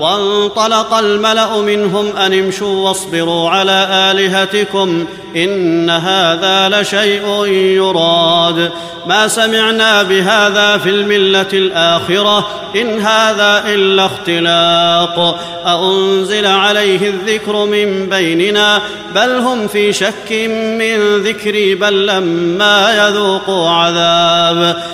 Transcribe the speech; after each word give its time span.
وانطلق 0.00 0.94
الملأ 0.94 1.60
منهم 1.60 2.16
أن 2.16 2.38
امشوا 2.38 2.88
واصبروا 2.88 3.50
على 3.50 3.88
آلهتكم 3.90 5.06
إن 5.36 5.90
هذا 5.90 6.68
لشيء 6.68 7.46
يراد. 7.46 8.70
ما 9.06 9.28
سمعنا 9.28 10.02
بهذا 10.02 10.78
في 10.78 10.90
الملة 10.90 11.48
الآخرة 11.52 12.48
إن 12.76 13.00
هذا 13.00 13.64
إلا 13.66 14.06
اختلاق. 14.06 15.40
أأنزل 15.66 16.46
عليه 16.46 17.08
الذكر 17.08 17.64
من 17.64 18.06
بيننا؟ 18.06 18.80
بل 19.14 19.30
هم 19.30 19.68
في 19.68 19.92
شك 19.92 20.32
من 20.52 21.16
ذكري 21.16 21.74
بل 21.74 22.06
لما 22.06 23.06
يذوقوا 23.06 23.70
عذاب. 23.70 24.93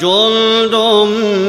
جند 0.00 0.74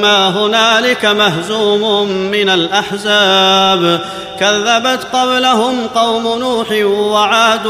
ما 0.01 0.29
هنالك 0.29 1.05
مهزوم 1.05 2.11
من 2.11 2.49
الاحزاب 2.49 4.01
كذبت 4.39 5.07
قبلهم 5.13 5.87
قوم 5.95 6.39
نوح 6.39 6.67
وعاد 6.83 7.65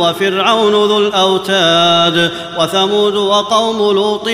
وفرعون 0.00 0.72
ذو 0.72 0.98
الاوتاد 0.98 2.30
وثمود 2.58 3.16
وقوم 3.16 3.78
لوط 3.78 4.28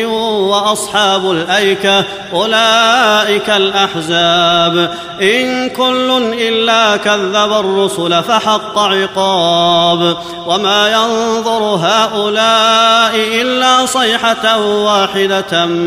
واصحاب 0.51 1.31
الايكه 1.31 2.05
اولئك 2.33 3.51
الاحزاب 3.51 4.95
ان 5.23 5.69
كل 5.69 6.35
الا 6.39 6.97
كذب 6.97 7.53
الرسل 7.53 8.23
فحق 8.23 8.79
عقاب 8.79 10.17
وما 10.47 10.89
ينظر 10.89 11.63
هؤلاء 11.63 13.15
الا 13.15 13.87
صيحه 13.87 14.59
واحدة 14.61 15.67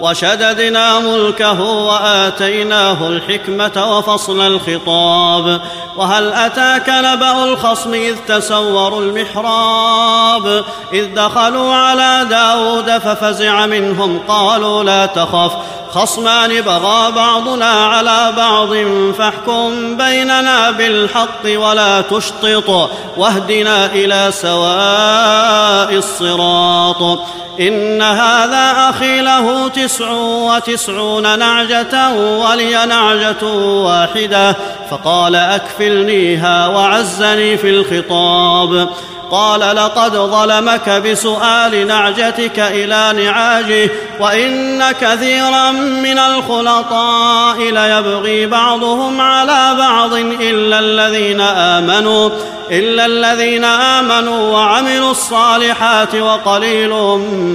وشددنا 0.00 0.98
ملكه 1.00 1.60
وآتيناه 1.62 3.08
الحكمة 3.08 3.96
وفصل 3.98 4.40
الخطاب 4.40 5.60
وهل 5.96 6.32
أتاك 6.32 6.88
نبأ 6.88 7.44
الخصم 7.44 7.94
إذ 7.94 8.16
تسوروا 8.28 9.00
المحراب 9.00 10.64
إذ 10.92 11.14
دخلوا 11.14 11.74
على 11.74 12.26
داود 12.30 12.98
ففزع 12.98 13.66
منهم 13.66 14.20
قالوا 14.28 14.84
لا 14.84 15.06
تخف 15.06 15.52
خصمان 15.90 16.60
بغى 16.60 17.12
بعضنا 17.12 17.70
على 17.70 18.32
بعض 18.36 18.74
فاحكم 19.18 19.96
بيننا 19.96 20.70
بالحق 20.70 21.44
ولا 21.46 22.00
تشطط 22.00 22.90
واهدنا 23.16 23.86
إلى 23.86 24.28
سواء 24.32 25.98
الصراط 25.98 27.20
إن 27.60 28.02
هذا 28.02 28.90
أخي 28.90 29.20
له 29.20 29.68
تسع 29.68 30.10
وتسعون 30.20 31.38
نعجة 31.38 32.10
ولي 32.14 32.86
نعجة 32.86 33.44
واحدة 33.62 34.56
فقال 34.90 35.34
اكفلنيها 35.34 36.66
وعزني 36.66 37.56
في 37.56 37.70
الخطاب. 37.70 38.88
قال 39.30 39.60
لقد 39.60 40.12
ظلمك 40.12 40.90
بسؤال 40.90 41.86
نعجتك 41.86 42.58
إلى 42.58 43.24
نعاجه 43.24 43.90
وإن 44.20 44.92
كثيرا 44.92 45.70
من 45.72 46.18
الخلطاء 46.18 47.58
ليبغي 47.58 48.46
بعضهم 48.46 49.20
على 49.20 49.74
بعض 49.78 50.14
إلا 50.14 50.78
الذين 50.78 51.40
آمنوا 51.40 52.30
إلا 52.70 53.06
الذين 53.06 53.64
آمنوا 53.64 54.52
وعملوا 54.52 55.10
الصالحات 55.10 56.14
وقليل 56.14 56.90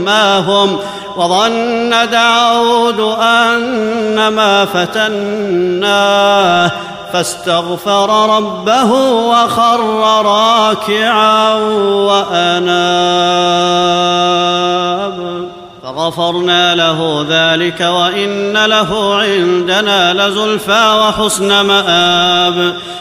ما 0.05 0.37
هم. 0.37 0.79
وظن 1.17 1.95
داود 2.11 2.99
انما 3.21 4.65
فتناه. 4.65 6.71
فاستغفر 7.13 8.35
ربه 8.37 8.91
وخر 9.03 9.79
راكعا 10.25 11.55
وأناب. 12.07 13.31
فغفرنا 15.83 16.75
له 16.75 17.25
ذلك 17.29 17.81
وإن 17.81 18.65
له 18.65 19.15
عندنا 19.15 20.13
لزلفى 20.13 20.99
وحسن 20.99 21.61
مآب. 21.61 22.77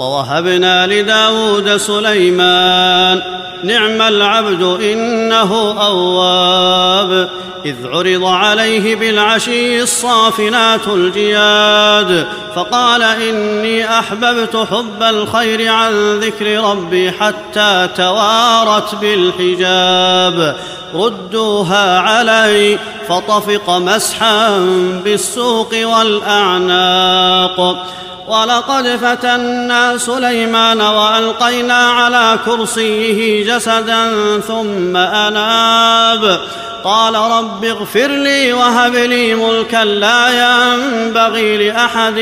ووهبنا 0.00 0.86
لداود 0.86 1.76
سليمان. 1.76 3.22
نعم 3.64 4.02
العبد 4.02 4.82
إنه 4.82 5.82
أواب. 5.82 7.28
إذ 7.64 7.76
عرض 7.86 8.24
عليه 8.24 8.96
بالعشي 8.96 9.82
الصافنات 9.82 10.88
الجياد. 10.88 12.26
فقال 12.54 13.02
إني 13.02 13.98
أحببت 13.98 14.66
حب 14.70 15.02
الخير 15.02 15.72
عن 15.72 16.20
ذكر 16.20 16.70
ربي 16.70 17.12
حتى 17.12 17.88
توارت 17.96 18.94
بالحجاب. 18.94 20.56
ردوها 20.94 21.98
علي 21.98 22.78
فطفق 23.08 23.70
مسحا 23.70 24.58
بالسوق 25.04 25.74
والأعناق. 25.84 27.86
ولقد 28.30 28.96
فتنا 28.96 29.98
سليمان 29.98 30.80
وألقينا 30.80 31.90
على 31.90 32.38
كرسيه 32.44 33.44
جسدا 33.54 34.10
ثم 34.40 34.96
أناب. 34.96 36.40
قال 36.84 37.14
رب 37.14 37.64
اغفر 37.64 38.06
لي 38.06 38.52
وهب 38.52 38.94
لي 38.94 39.34
ملكا 39.34 39.84
لا 39.84 40.28
ينبغي 40.28 41.68
لأحد 41.68 42.18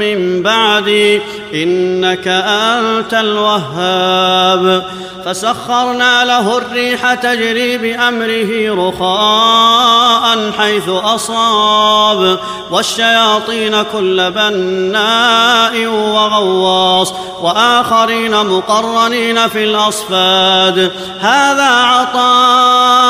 من 0.00 0.42
بعدي 0.42 1.20
إنك 1.54 2.28
أنت 2.28 3.14
الوهاب. 3.14 4.84
فسخرنا 5.24 6.24
له 6.24 6.58
الريح 6.58 7.14
تجري 7.14 7.78
بأمره 7.78 8.74
رخاء 8.88 10.52
حيث 10.58 10.88
أصاب. 10.88 11.97
والشياطين 12.70 13.82
كل 13.82 14.30
بناء 14.30 15.86
وغواص 15.86 17.12
وآخرين 17.42 18.46
مقرنين 18.46 19.48
في 19.48 19.64
الأصفاد. 19.64 20.92
هذا 21.20 21.68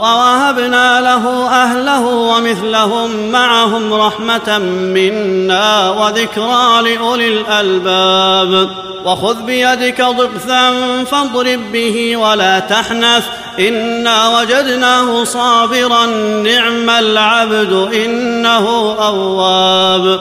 ووهبنا 0.00 1.00
له 1.00 1.48
أهله 1.48 2.06
ومثلهم 2.06 3.30
معهم 3.32 3.94
رحمة 3.94 4.58
منا 4.58 5.90
وذكرى 5.90 6.82
لأولي 6.82 7.28
الألباب. 7.28 8.68
وخذ 9.04 9.42
بيدك 9.42 10.00
ضغثا 10.00 10.72
فاضرب 11.04 11.72
به 11.72 12.16
ولا 12.16 12.58
تحنث. 12.58 13.26
إنا 13.58 14.38
وجدناه 14.38 15.24
صابرا 15.24 16.06
نعم 16.44 16.90
العبد 16.90 17.88
إنه 17.94 18.96
أواب. 19.00 20.20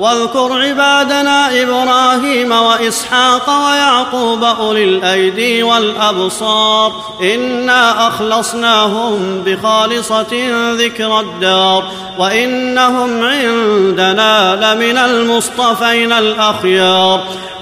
واذكر 0.00 0.52
عبادنا 0.52 1.62
إبراهيم 1.62 2.52
وإسحاق 2.52 3.50
ويعقوب 3.50 4.44
أولي 4.44 4.84
الأيدي 4.84 5.62
والأبصار. 5.62 6.92
إنا 7.22 8.08
أخلصناهم 8.08 9.42
بخالصة 9.46 10.50
ذكر 10.74 11.20
الدار. 11.20 11.84
وإنهم 12.18 13.24
عندنا 13.24 14.56
لمن 14.56 14.98
المصطفين 14.98 16.12
الأخيار. 16.12 17.24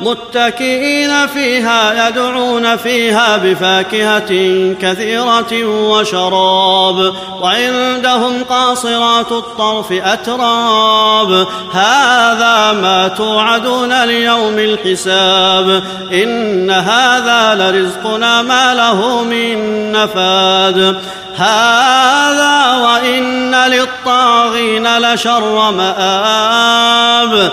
متكئين 0.00 1.26
فيها 1.26 2.08
يدعون 2.08 2.76
فيها 2.76 3.36
بفاكهة 3.36 4.28
كثيرة 4.82 5.64
وشراب. 5.64 7.14
وعندهم 7.40 8.44
قاصرات 8.44 9.32
الطرف 9.32 9.92
أتراب. 9.92 11.46
هذا 11.72 12.72
ما 12.72 13.08
توعدون 13.08 14.04
ليوم 14.04 14.58
الحساب. 14.58 15.82
إن 16.12 16.70
هذا 16.70 17.54
لرزقنا 17.54 18.42
ما 18.42 18.74
له 18.74 19.22
من 19.22 19.92
نفاد. 19.92 21.00
هذا 21.36 22.76
وإن 22.76 23.54
للطاغين 23.54 24.98
لشر 24.98 25.70
مآب. 25.70 27.52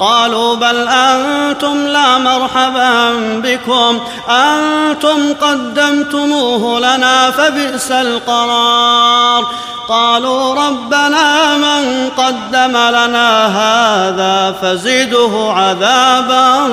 قالوا 0.00 0.54
بل 0.54 0.88
أنتم 0.88 1.86
لا 1.86 2.18
مرحبا 2.18 3.12
بكم 3.44 4.00
أنتم 4.28 5.34
قدمتموه 5.34 6.80
لنا 6.80 7.30
فبئس 7.30 7.90
القرار. 7.90 9.46
قالوا 9.88 10.54
ربنا 10.54 11.56
من 11.56 12.10
قدم 12.16 12.76
لنا 12.76 13.46
هذا 13.46 14.52
فزده 14.62 15.52
عذابا 15.52 16.66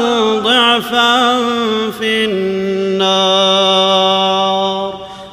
ضعفا 0.44 1.38
في 2.00 2.26
النار. 2.26 3.56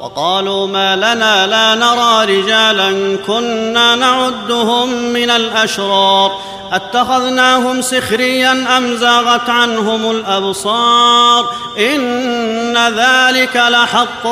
وقالوا 0.00 0.66
ما 0.66 0.96
لنا 0.96 1.46
لا 1.46 1.74
نرى 1.74 2.24
رجالا 2.36 3.18
كنا 3.26 3.96
نعدهم 3.96 4.88
من 4.88 5.30
الأشرار. 5.30 6.32
أتخذناهم 6.72 7.82
سخريا 7.82 8.76
أم 8.76 8.96
زاغت 8.96 9.50
عنهم 9.50 10.10
الأبصار؟ 10.10 11.54
إن 11.78 12.78
ذلك 12.78 13.56
لحق 13.56 14.22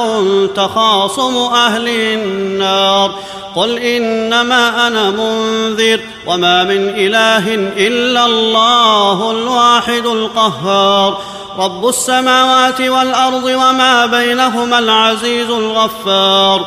تخاصم 0.55 1.37
أهل 1.37 1.89
النار. 1.89 3.15
قل 3.57 3.79
إنما 3.79 4.87
أنا 4.87 5.11
منذر 5.11 6.01
وما 6.27 6.65
من 6.65 6.89
إله 6.97 7.55
إلا 7.77 8.27
الله 8.27 9.31
الواحد 9.31 10.07
القهار. 10.07 11.19
رب 11.59 11.89
السماوات 11.89 12.81
والأرض 12.81 13.45
وما 13.45 14.07
بينهما 14.07 14.79
العزيز 14.79 15.51
الغفار. 15.51 16.67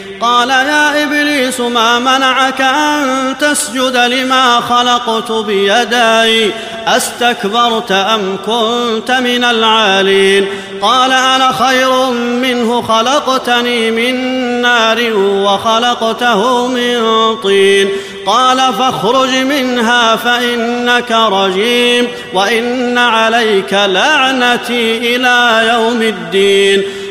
قال 0.21 0.49
يا 0.49 1.03
إبليس 1.03 1.59
ما 1.59 1.99
منعك 1.99 2.61
أن 2.61 3.35
تسجد 3.39 3.97
لما 3.97 4.59
خلقت 4.59 5.31
بيدي؟ 5.31 6.51
أستكبرت 6.87 7.91
أم 7.91 8.37
كنت 8.45 9.11
من 9.11 9.43
العالين؟ 9.43 10.47
قال 10.81 11.11
أنا 11.11 11.51
خير 11.51 12.09
منه 12.15 12.81
خلقتني 12.81 13.91
من 13.91 14.15
نار 14.61 15.13
وخلقته 15.17 16.67
من 16.67 17.01
طين. 17.35 17.89
قال 18.25 18.57
فاخرج 18.57 19.35
منها 19.35 20.15
فإنك 20.15 21.11
رجيم 21.11 22.07
وإن 22.33 22.97
عليك 22.97 23.73
لعنتي 23.73 25.15
إلى 25.15 25.69
يوم 25.73 26.01
الدين. 26.01 27.00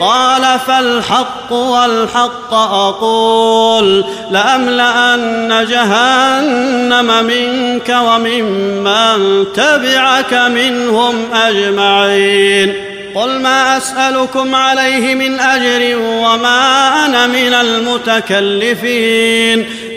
قال 0.00 0.58
فالحق 0.66 1.52
والحق 1.52 2.54
أقول 2.54 4.04
لأملأن 4.30 5.66
جهنم 5.70 7.24
منك 7.24 7.96
وممن 8.02 9.46
تبعك 9.52 10.34
منهم 10.34 11.14
أجمعين 11.34 12.74
قل 13.14 13.40
ما 13.40 13.76
أسألكم 13.76 14.54
عليه 14.54 15.14
من 15.14 15.40
أجر 15.40 15.96
وما 15.98 16.88
أنا 17.06 17.26
من 17.26 17.54
المتكلفين 17.54 19.10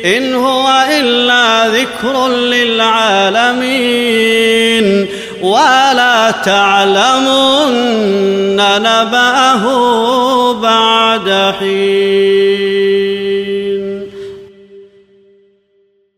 إن 0.05 0.35
هو 0.35 0.85
إلا 0.99 1.67
ذكر 1.67 2.27
للعالمين 2.27 3.63
ولا 5.43 6.31
تعلمن. 6.31 7.93
نبأه 8.55 9.63
بعد 10.53 11.53
حين 11.59 13.62